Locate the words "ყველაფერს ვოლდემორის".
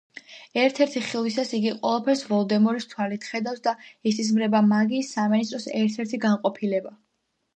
1.81-2.87